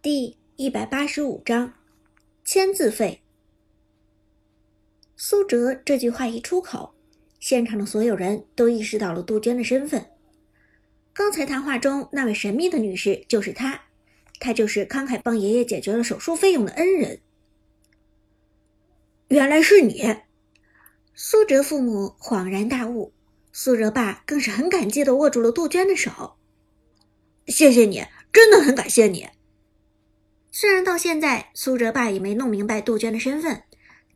[0.00, 1.74] 第一百八十五章
[2.44, 3.20] 签字费。
[5.16, 6.94] 苏哲这句话一出口，
[7.40, 10.06] 现场的所有人都意识到了杜鹃的身份。
[11.12, 13.86] 刚才谈话中那位神秘的女士就是她，
[14.38, 17.20] 她就是慷慨帮爷爷解决了手术费用的恩人。
[19.26, 20.16] 原来是你！
[21.12, 23.12] 苏哲父母恍然大悟，
[23.52, 26.36] 苏哲爸更是很感激的握住了杜鹃的手。
[27.48, 29.26] 谢谢你，真的很感谢你。
[30.50, 33.62] 虽然到现在苏哲爸也没弄明白杜鹃的身份，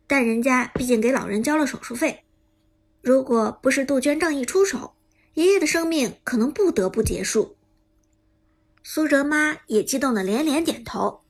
[0.06, 2.24] 但人家毕竟给老人交了手术费，
[3.00, 4.94] 如果不是杜鹃仗义出手，
[5.34, 7.56] 爷爷的生命可能不得不结束。
[8.82, 11.22] 苏哲妈也激动的连连点头：“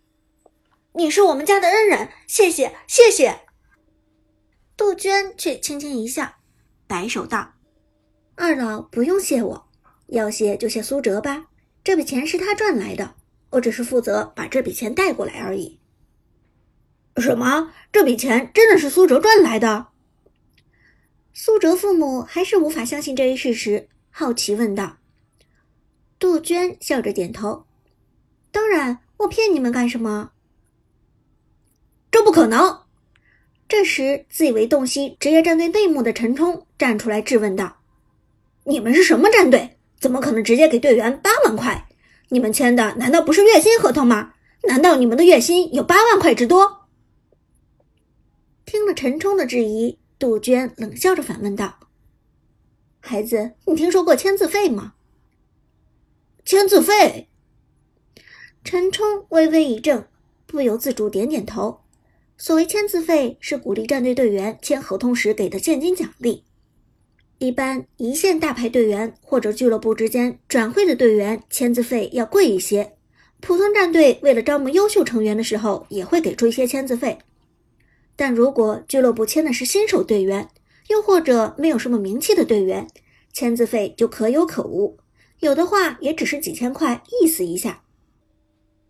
[0.95, 3.41] 你是我们家的恩人，谢谢谢谢。”
[4.77, 6.37] 杜鹃却轻轻一笑，
[6.87, 7.53] 摆手道
[8.37, 9.69] ：“二老不用谢我，
[10.07, 11.47] 要谢就谢苏哲吧。
[11.85, 13.15] 这笔钱是他赚来的，
[13.53, 15.79] 我只是负责把这笔钱带过来而已。”
[17.17, 17.73] 什么？
[17.93, 19.89] 这笔钱真的是苏哲赚来的？
[21.35, 24.99] 苏哲父母还是无法相信这一事实，好奇问道。
[26.19, 27.67] 杜鹃笑着点头
[28.53, 30.33] ：“当然，我骗你们干什么？
[32.11, 32.83] 这不可能！”
[33.69, 37.79] 这时，自以为洞悉职业战队内幕的陈冲站出来质问道
[38.65, 39.79] ：“你们是什么战队？
[39.99, 41.89] 怎么可能直接给队员八万块？
[42.33, 44.33] 你们签的难道不是月薪合同吗？
[44.63, 46.89] 难道你们的月薪有八万块之多？”
[48.65, 51.79] 听了陈冲的质疑，杜鹃冷笑着反问道
[53.01, 54.95] ：“孩子，你听说过签字费吗？”
[56.43, 57.29] 签字费？
[58.65, 60.07] 陈冲微微一怔，
[60.47, 61.83] 不由自主点点头。
[62.39, 66.45] 所谓签字费，是鼓励战队队员签合同时给的现金奖励。
[67.43, 72.93] 一般一线大牌队员或者俱乐部之间转会的队员，签字费要贵一些。
[73.41, 77.19] 普通战队为了招募优秀成员的时候，也会给出一些签字费。
[78.15, 80.49] 但如果俱乐部签的是新手队员，
[80.87, 82.87] 又或者没有什么名气的队员，
[83.33, 84.97] 签字费就可有可无，
[85.41, 87.83] 有的话也只是几千块，意思一下。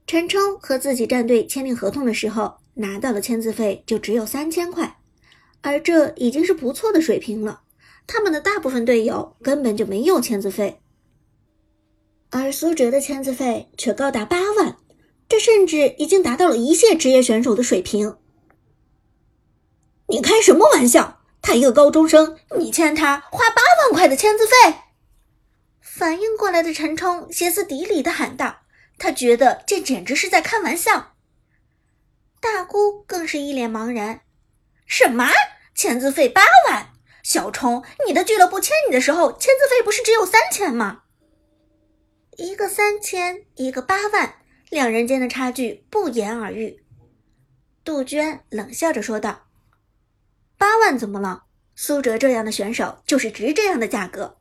[0.07, 2.57] 陈冲和自己战队签订合同的时候。
[2.75, 4.99] 拿到的签字费就只有三千块，
[5.61, 7.61] 而这已经是不错的水平了。
[8.07, 10.81] 他们的大部分队友根本就没有签字费，
[12.31, 14.77] 而苏哲的签字费却高达八万，
[15.29, 18.19] 这甚至已经达到了一线职业选手的水平。
[20.09, 21.21] 你开什么玩笑？
[21.41, 24.53] 他一个高中生，你欠他花八万块的签字费？
[25.81, 28.61] 反应过来的陈冲歇斯底里的喊道
[28.97, 31.15] ：“他觉得这简直是在开玩笑。”
[32.41, 34.21] 大姑更是一脸茫然
[34.87, 35.29] ：“什么
[35.75, 36.92] 签字费八万？
[37.22, 41.03] 小冲，你的俱乐部签你的时候，签字费不是只有三千吗？
[42.37, 44.37] 一个三千，一个八万，
[44.71, 46.84] 两人间的差距不言而喻。”
[47.84, 49.49] 杜鹃冷笑着说道
[50.59, 51.44] ：“八万怎么了？
[51.75, 54.38] 苏哲这样的选手就是值这样的价格。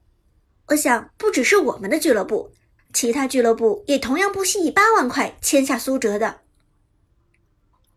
[0.68, 2.54] 我想，不只是我们的俱乐部，
[2.94, 6.42] 其他俱乐部也同样不惜以八万块签下苏哲的。”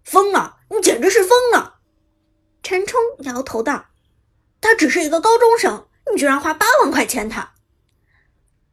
[0.04, 0.58] 疯了！
[0.70, 1.80] 你简直是疯了！
[2.62, 3.86] 陈冲摇头道
[4.64, 7.52] ：“他只是一个高中生，你居然花八万块钱他？”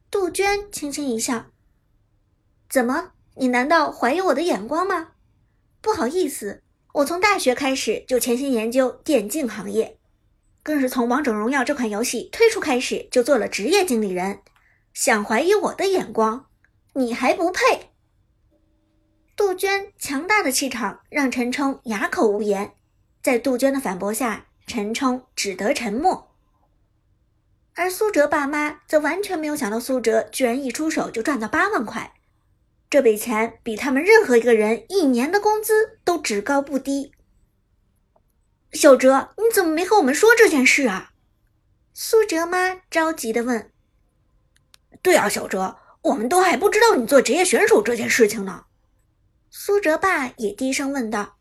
[0.09, 1.47] 杜鹃轻轻一笑
[2.71, 3.11] ：“怎么？
[3.35, 5.09] 你难道怀疑我的眼光吗？
[5.81, 6.63] 不好意思，
[6.93, 9.99] 我从大学开始就潜心研究电竞行业，
[10.63, 14.39] 更是从王者荣耀这款游戏推出开始就做了职业经理人。
[14.93, 16.45] 想怀疑我的眼光，
[16.93, 17.91] 你还不配！”
[19.35, 22.75] 杜鹃强大的气场让陈冲哑口无言，
[23.21, 26.31] 在杜鹃的反驳下，陈冲只得沉默。
[27.73, 32.13] 而苏哲爸妈则完全没有想到，苏哲居然一出手就赚到八万块，
[32.89, 37.11] 这笔钱比他们任何一个人一年的工资都只高不低。
[38.71, 41.11] 小哲，你怎么没和我们说这件事啊？
[41.93, 43.71] 苏哲妈着急的问。
[45.01, 48.65] 对啊，小哲，我们都还不知道你做职业选手这件事情呢。
[49.49, 51.37] 苏哲爸也低声问道：“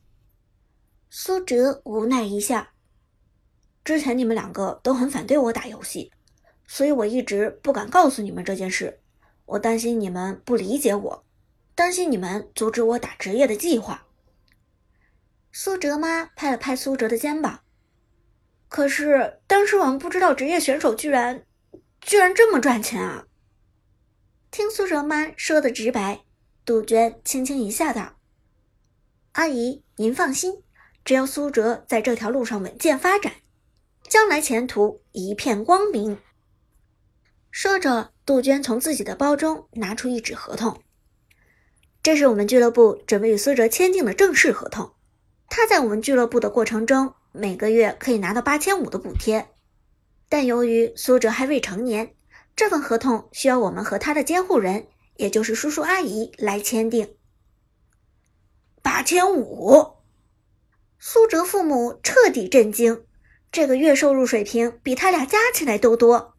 [1.10, 2.66] 苏哲无奈一笑，
[3.84, 6.12] 之前你们两个都很反对我打游戏，
[6.66, 9.00] 所以我一直不敢告诉你们这件事。
[9.46, 11.24] 我担心你们不理解我，
[11.74, 14.06] 担心你们阻止我打职业的计划。”
[15.52, 17.60] 苏哲妈拍了拍苏哲的肩膀
[18.68, 21.44] ：“可是当时我们不知道职业选手居然
[22.00, 23.26] 居然这么赚钱啊！”
[24.52, 26.20] 听苏哲妈说的直白。
[26.64, 28.18] 杜鹃轻轻一笑，道
[29.32, 30.62] ：“阿姨，您放心，
[31.04, 33.32] 只要苏哲在这条路上稳健发展，
[34.08, 36.18] 将来前途一片光明。”
[37.50, 40.82] 说着，杜鹃从自己的包中拿出一纸合同。
[42.02, 44.92] 这是我们俱乐部准备与苏哲签订的正式合同。
[45.48, 49.48] 他在我们俱乐部的过程中，每个月可以拿到八千五的补贴。
[50.28, 52.14] 但由于苏哲还未成年，
[52.54, 54.86] 这份合同需要我们和他的监护人，
[55.16, 57.16] 也就是叔叔阿姨来签订。
[58.80, 59.96] 八千五，
[61.00, 63.04] 苏哲父母彻底震惊，
[63.52, 66.36] 这个月收入水平比他俩加起来都多。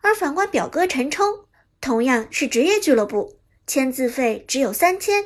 [0.00, 1.46] 而反观表哥陈冲，
[1.80, 3.40] 同样是职业俱乐部。
[3.66, 5.24] 签字费只有三千，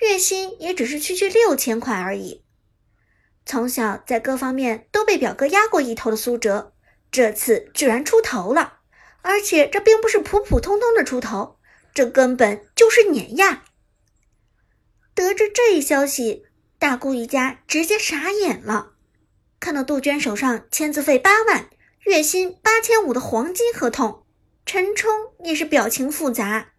[0.00, 2.44] 月薪也只是区区六千块而已。
[3.44, 6.74] 从小在各方面都被表哥压过一头的苏哲，
[7.10, 8.78] 这次居然出头了，
[9.22, 11.58] 而且这并不是普普通通的出头，
[11.92, 13.64] 这根本就是碾压。
[15.14, 16.44] 得知这一消息，
[16.78, 18.91] 大姑一家直接傻眼了。
[19.62, 21.70] 看到杜鹃手上签字费八万、
[22.00, 24.26] 月薪八千五的黄金合同，
[24.66, 25.08] 陈冲
[25.44, 26.72] 也是表情复杂。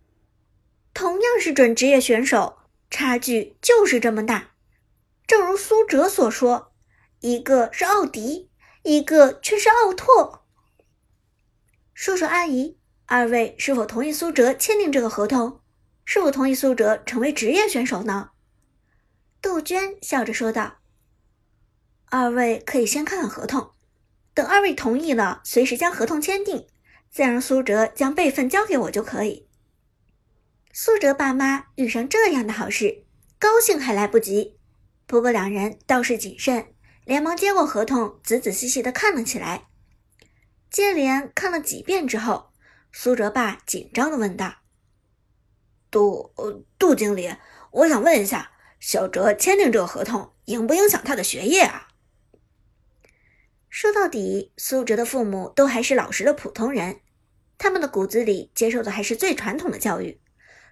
[0.94, 2.58] 同样是准职业选手，
[2.90, 4.52] 差距就是这么大。
[5.26, 6.74] 正如苏哲所说，
[7.22, 8.50] 一个是奥迪，
[8.82, 10.46] 一个却是奥拓。
[11.94, 15.62] 叔叔阿姨，二位是否同意苏哲签订这个合同？
[16.04, 18.32] 是否同意苏哲成为职业选手呢？
[19.42, 20.80] 杜鹃笑着说道
[22.16, 23.72] ：“二位可以先看看合同，
[24.36, 26.68] 等二位同意了，随时将合同签订，
[27.10, 29.48] 再让苏哲将备份交给我就可以。”
[30.72, 33.06] 苏哲爸妈遇上这样的好事，
[33.40, 34.60] 高兴还来不及。
[35.08, 36.68] 不过两人倒是谨慎，
[37.04, 39.66] 连忙接过合同，仔仔细细的看了起来。
[40.70, 42.52] 接连看了几遍之后，
[42.92, 44.58] 苏哲爸紧张的问道
[45.90, 46.32] ：“杜
[46.78, 47.34] 杜经理，
[47.72, 51.88] 我想问一下，小哲签订这个合同，影不影响他的学业啊？”
[53.74, 57.00] 说到底，苏哲的父母都还是老实的普通人，
[57.58, 60.22] 他们的骨子里接受的还是最传统的教育。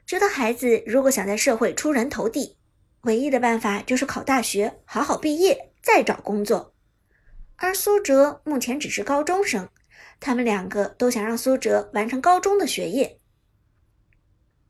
[0.06, 2.60] 觉得孩子如果想在社会出人头地，
[3.02, 6.76] 唯一的办法就是考大学，好好毕业，再找工作。
[7.56, 9.68] 而苏哲目前只是高中生，
[10.20, 13.20] 他们两个都想让苏哲完成高中的学业。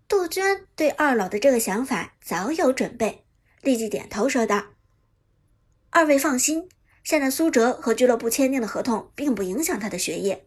[0.07, 3.25] 杜鹃对二老的这个想法早有准备，
[3.61, 4.67] 立即点头说道
[5.91, 6.69] ：“二位放心，
[7.03, 10.45] 现在苏哲和俱乐部签订的合同并不影响他的学业。”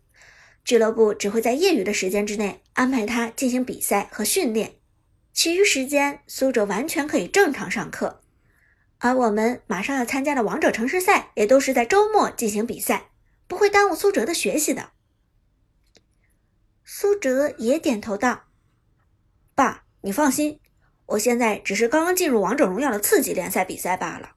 [0.64, 4.76] 俱乐部只会在业余的时间之内安排他进行比赛和训练，
[5.32, 8.22] 其余时间苏哲完全可以正常上课。
[8.98, 13.10] 而我们马上要参加的王者城市赛也都是在周末进行比赛，
[13.46, 14.92] 不会耽误苏哲的学习的。
[16.82, 18.44] 苏哲也点头道
[19.54, 20.60] ：“爸，你放心，
[21.04, 24.36] 我现在只是刚刚进入王者荣耀的次级联赛比赛罢了。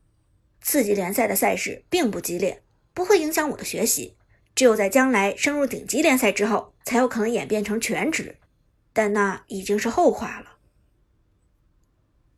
[0.68, 2.62] 次级联赛的赛事并不激烈，
[2.94, 4.18] 不会影响我的学习。”
[4.54, 8.38] 只有在将来升入顶级联赛之后，才有可能演变成全职，
[8.92, 10.58] 但那已经是后话了。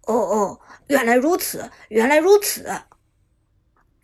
[0.02, 2.70] 哦哦，原来如此，原来如此。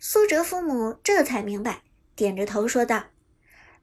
[0.00, 1.82] 苏哲父母这才明白，
[2.16, 3.04] 点着头说道。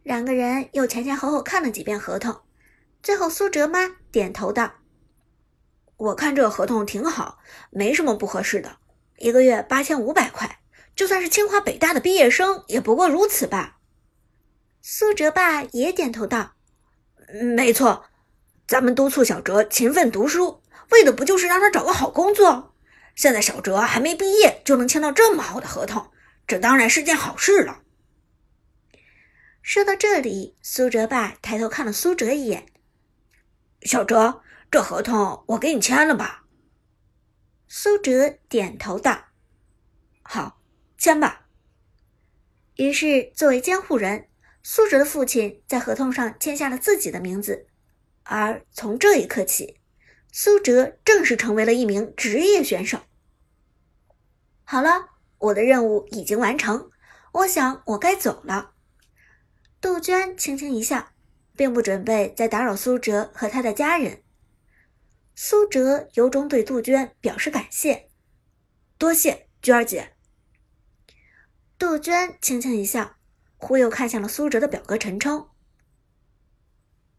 [0.01, 2.42] 两个人又前前后后看了几遍合同，
[3.01, 4.74] 最后苏哲妈点头道
[5.95, 7.38] ：“我看这个合同挺好，
[7.69, 8.78] 没什么不合适的。
[9.18, 10.60] 一个月八千五百块，
[10.95, 13.77] 就算是清华北大的毕业生，也不过如此吧。”
[14.81, 16.56] 苏哲爸也点头道
[17.56, 18.06] ：“没错，
[18.68, 22.75] 咱们督促小哲勤奋读书，为的不就是让他找个好工作？
[23.15, 26.11] 现在小哲还没毕业就能签到这么好的合同，
[26.45, 27.81] 这当然是件好事了。”
[29.61, 32.66] 说到这里，苏哲爸抬头看了苏哲一眼
[33.83, 36.43] ：“小哲，这合同我给你签了吧？”
[37.67, 39.25] 苏哲点头道
[40.23, 40.61] ：“好，
[40.97, 41.47] 签吧。”
[42.77, 44.27] 于是，作为监护人。
[44.65, 47.67] 苏哲的父亲在合同上签下了自己的名字，
[48.23, 49.81] 而从这一刻起，
[50.31, 52.99] 苏哲正式成为了一名职业选手。
[54.63, 56.89] 好了，我的任务已经完成，
[57.33, 58.71] 我想我该走了。
[59.81, 61.09] 杜鹃轻轻一笑，
[61.57, 64.22] 并不准备再打扰苏哲和他的家人。
[65.35, 68.09] 苏哲由衷对杜鹃表示感谢，
[68.97, 70.16] 多谢娟儿姐。
[71.78, 73.16] 杜鹃轻轻一笑。
[73.57, 75.47] 忽又看向了苏哲的表哥陈冲。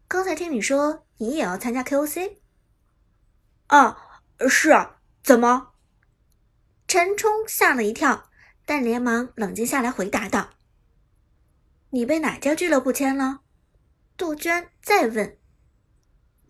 [0.06, 2.37] 刚才听你说你也要参加 KOC，
[3.68, 5.73] 啊，是啊，怎么？
[6.87, 8.28] 陈冲吓了一跳，
[8.66, 10.50] 但连忙冷静下来回答道
[11.88, 13.40] ：“你被哪家俱乐部签了？”
[14.18, 15.38] 杜鹃再问。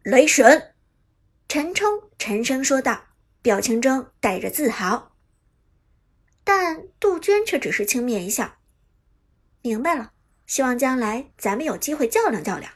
[0.03, 0.74] 雷神，
[1.55, 3.05] 陈冲沉声说道，
[3.41, 5.13] 表情中带着自豪。
[6.43, 8.57] 但杜鹃却只是轻蔑一笑。
[9.63, 10.11] 明白了，
[10.49, 12.73] 希望将来咱们有机会较量较量。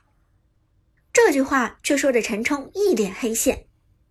[1.13, 3.67] 这句话却说着陈冲一脸黑线，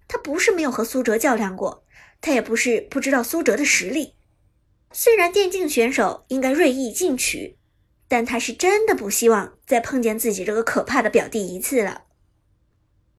[0.05, 1.86] 他不是没有和苏哲较量过，
[2.19, 4.15] 他也不是不知道苏哲的实力。
[4.91, 7.57] 虽然电竞选手应该锐意进取，
[8.09, 12.06] 但他是真的不希望再碰见自己这个可怕的表弟一次了。